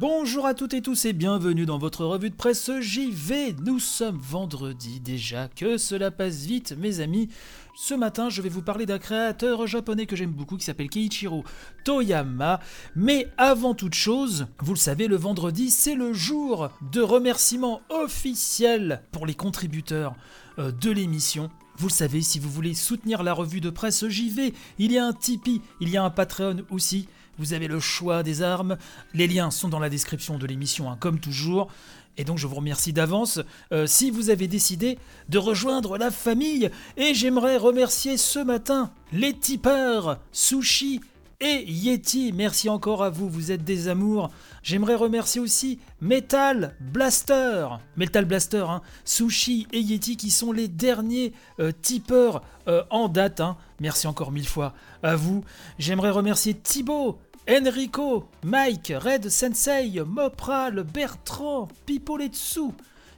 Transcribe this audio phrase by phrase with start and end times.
[0.00, 3.56] Bonjour à toutes et tous et bienvenue dans votre revue de presse JV.
[3.64, 7.28] Nous sommes vendredi déjà, que cela passe vite mes amis.
[7.74, 11.42] Ce matin je vais vous parler d'un créateur japonais que j'aime beaucoup qui s'appelle Keiichiro
[11.82, 12.60] Toyama.
[12.94, 19.02] Mais avant toute chose, vous le savez, le vendredi c'est le jour de remerciement officiel
[19.10, 20.14] pour les contributeurs
[20.60, 21.50] euh, de l'émission.
[21.76, 25.06] Vous le savez, si vous voulez soutenir la revue de presse JV, il y a
[25.06, 27.08] un Tipeee, il y a un Patreon aussi.
[27.38, 28.76] Vous avez le choix des armes.
[29.14, 31.68] Les liens sont dans la description de l'émission, hein, comme toujours.
[32.16, 33.40] Et donc je vous remercie d'avance
[33.72, 34.98] euh, si vous avez décidé
[35.28, 36.68] de rejoindre la famille.
[36.96, 41.00] Et j'aimerais remercier ce matin les tipeurs, Sushi
[41.40, 42.32] et Yeti.
[42.32, 44.30] Merci encore à vous, vous êtes des amours.
[44.64, 47.68] J'aimerais remercier aussi Metal Blaster.
[47.96, 53.38] Metal Blaster, hein, Sushi et Yeti qui sont les derniers euh, tipeurs euh, en date.
[53.40, 53.56] hein.
[53.78, 54.74] Merci encore mille fois
[55.04, 55.44] à vous.
[55.78, 62.74] J'aimerais remercier Thibaut, Enrico, Mike, Red Sensei, Mopral, Bertrand, Pipoletsu,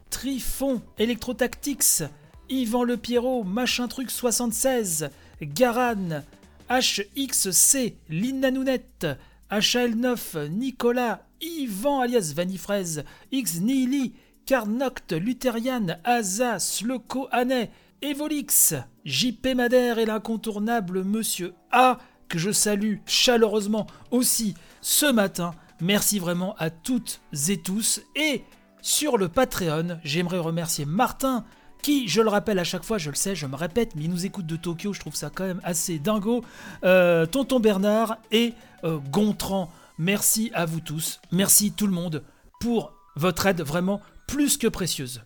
[0.08, 2.04] Trifon, Electrotactics,
[2.48, 5.06] Yvan Le Pierrot, Machin Truc 76,
[5.42, 6.22] Garan,
[6.68, 9.18] HXC, Lina Nounette,
[9.50, 14.12] HL9, Nicolas, Yvan alias Vanifraise, X Nili,
[14.46, 21.98] Carnoct, Lutherian, Asa, Sloko Anet, Evolix, JP Madère et l'incontournable Monsieur A,
[22.30, 25.50] que je salue chaleureusement aussi ce matin.
[25.82, 28.00] Merci vraiment à toutes et tous.
[28.16, 28.44] Et
[28.80, 31.44] sur le Patreon, j'aimerais remercier Martin,
[31.82, 34.10] qui, je le rappelle à chaque fois, je le sais, je me répète, mais il
[34.10, 36.44] nous écoute de Tokyo, je trouve ça quand même assez dingo.
[36.84, 42.22] Euh, Tonton Bernard et euh, Gontran, merci à vous tous, merci tout le monde
[42.60, 45.22] pour votre aide vraiment plus que précieuse.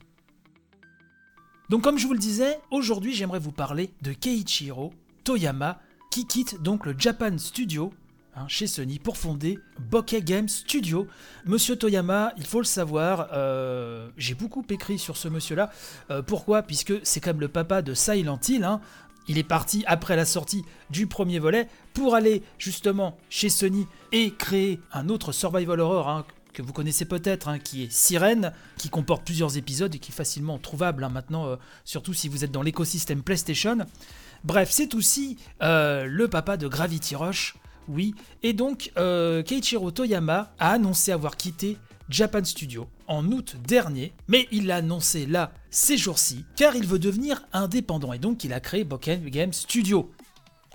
[1.70, 4.92] Donc comme je vous le disais, aujourd'hui j'aimerais vous parler de Keiichiro
[5.24, 5.80] Toyama,
[6.14, 7.92] qui quitte donc le Japan Studio
[8.36, 11.08] hein, chez Sony pour fonder Bokeh Game Studio.
[11.44, 15.72] Monsieur Toyama, il faut le savoir, euh, j'ai beaucoup écrit sur ce monsieur-là.
[16.12, 16.62] Euh, pourquoi?
[16.62, 18.62] Puisque c'est même le papa de Silent Hill.
[18.62, 18.80] hein.
[19.26, 24.30] Il est parti après la sortie du premier volet pour aller justement chez Sony et
[24.30, 29.24] créer un autre survival horror hein, que vous connaissez peut-être, qui est Sirène, qui comporte
[29.24, 33.24] plusieurs épisodes et qui est facilement trouvable maintenant, euh, surtout si vous êtes dans l'écosystème
[33.24, 33.78] PlayStation.
[34.44, 37.54] Bref, c'est aussi euh, le papa de Gravity Rush,
[37.88, 38.14] oui.
[38.42, 41.78] Et donc, euh, Keiichiro Toyama a annoncé avoir quitté
[42.10, 46.98] Japan Studio en août dernier, mais il l'a annoncé là, ces jours-ci, car il veut
[46.98, 50.10] devenir indépendant et donc il a créé Boken Game Studio.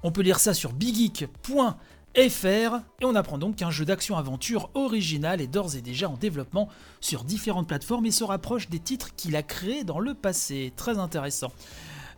[0.01, 1.73] On peut lire ça sur biggeek.fr
[2.15, 6.69] et on apprend donc qu'un jeu d'action-aventure original est d'ores et déjà en développement
[7.01, 10.73] sur différentes plateformes et se rapproche des titres qu'il a créés dans le passé.
[10.75, 11.51] Très intéressant.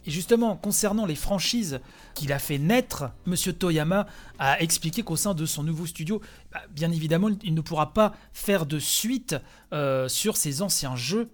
[0.05, 1.79] Et justement, concernant les franchises
[2.15, 4.07] qu'il a fait naître, Monsieur Toyama
[4.39, 8.13] a expliqué qu'au sein de son nouveau studio, bah, bien évidemment, il ne pourra pas
[8.33, 9.35] faire de suite
[9.73, 11.29] euh, sur ses anciens jeux,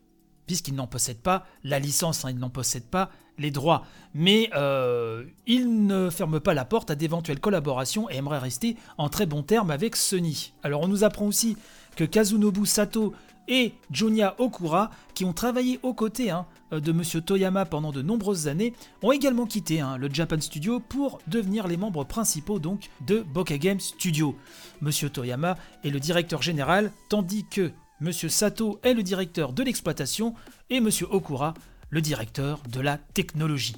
[0.47, 3.85] puisqu'il n'en possède pas la licence, hein, il n'en possède pas les droits.
[4.13, 9.09] Mais euh, il ne ferme pas la porte à d'éventuelles collaborations et aimerait rester en
[9.09, 10.53] très bons termes avec Sony.
[10.63, 11.55] Alors on nous apprend aussi
[11.95, 13.13] que Kazunobu Sato
[13.47, 18.47] et Junya Okura, qui ont travaillé aux côtés hein, de Monsieur Toyama pendant de nombreuses
[18.47, 23.21] années, ont également quitté hein, le Japan Studio pour devenir les membres principaux donc de
[23.21, 24.35] Bokeh Game Studio.
[24.81, 30.35] Monsieur Toyama est le directeur général, tandis que Monsieur Sato est le directeur de l'exploitation
[30.69, 31.53] et Monsieur Okura
[31.89, 33.75] le directeur de la technologie.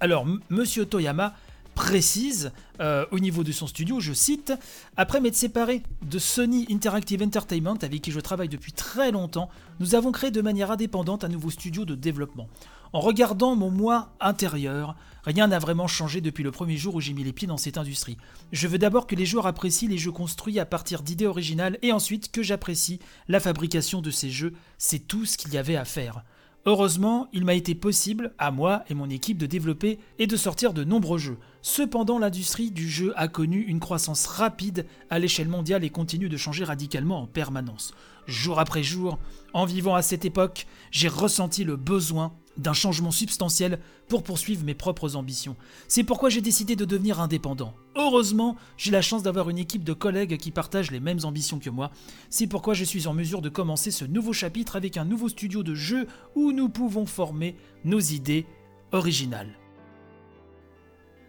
[0.00, 1.34] Alors, M- Monsieur Toyama
[1.76, 4.52] précise euh, au niveau de son studio, je cite,
[4.96, 9.94] Après m'être séparé de Sony Interactive Entertainment, avec qui je travaille depuis très longtemps, nous
[9.94, 12.48] avons créé de manière indépendante un nouveau studio de développement.
[12.94, 17.12] En regardant mon moi intérieur, rien n'a vraiment changé depuis le premier jour où j'ai
[17.12, 18.16] mis les pieds dans cette industrie.
[18.52, 21.92] Je veux d'abord que les joueurs apprécient les jeux construits à partir d'idées originales et
[21.92, 24.54] ensuite que j'apprécie la fabrication de ces jeux.
[24.78, 26.24] C'est tout ce qu'il y avait à faire.
[26.68, 30.72] Heureusement, il m'a été possible, à moi et mon équipe, de développer et de sortir
[30.72, 31.38] de nombreux jeux.
[31.68, 36.36] Cependant, l'industrie du jeu a connu une croissance rapide à l'échelle mondiale et continue de
[36.36, 37.92] changer radicalement en permanence.
[38.28, 39.18] Jour après jour,
[39.52, 44.76] en vivant à cette époque, j'ai ressenti le besoin d'un changement substantiel pour poursuivre mes
[44.76, 45.56] propres ambitions.
[45.88, 47.74] C'est pourquoi j'ai décidé de devenir indépendant.
[47.96, 51.68] Heureusement, j'ai la chance d'avoir une équipe de collègues qui partagent les mêmes ambitions que
[51.68, 51.90] moi.
[52.30, 55.64] C'est pourquoi je suis en mesure de commencer ce nouveau chapitre avec un nouveau studio
[55.64, 58.46] de jeu où nous pouvons former nos idées
[58.92, 59.58] originales.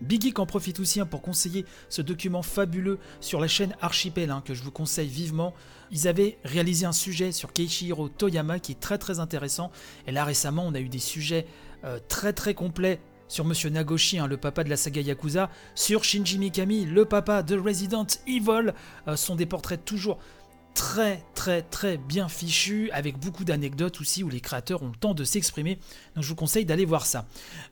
[0.02, 4.32] Big Geek en profite aussi hein, pour conseiller ce document fabuleux sur la chaîne Archipel
[4.32, 5.54] hein, que je vous conseille vivement.
[5.92, 9.72] Ils avaient réalisé un sujet sur Keiichiro Toyama qui est très très intéressant.
[10.06, 11.46] Et là récemment, on a eu des sujets
[11.84, 16.04] euh, très très complets sur Monsieur Nagoshi, hein, le papa de la saga Yakuza, sur
[16.04, 18.74] Shinji Mikami, le papa de Resident Evil.
[19.08, 20.18] Euh, sont des portraits toujours
[20.78, 25.16] très très très bien fichu, avec beaucoup d'anecdotes aussi où les créateurs ont le temps
[25.16, 25.80] de s'exprimer.
[26.16, 27.26] Donc je vous conseille d'aller voir ça.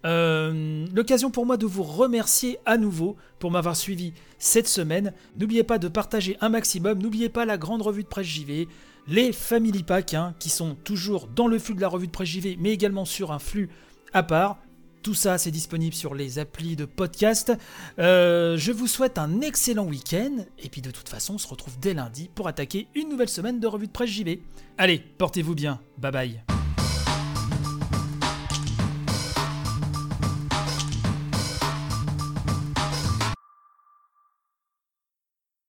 [0.05, 5.13] Euh, l'occasion pour moi de vous remercier à nouveau pour m'avoir suivi cette semaine.
[5.37, 8.67] N'oubliez pas de partager un maximum, n'oubliez pas la grande revue de presse JV,
[9.07, 12.29] les Family Pack hein, qui sont toujours dans le flux de la revue de presse
[12.29, 13.69] JV, mais également sur un flux
[14.13, 14.57] à part.
[15.05, 17.53] Tout ça, c'est disponible sur les applis de podcast.
[17.99, 20.37] Euh, je vous souhaite un excellent week-end.
[20.57, 23.59] Et puis de toute façon, on se retrouve dès lundi pour attaquer une nouvelle semaine
[23.59, 24.41] de revue de presse JV.
[24.79, 25.79] Allez, portez-vous bien.
[25.99, 26.54] Bye bye.